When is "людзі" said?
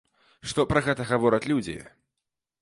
1.53-1.77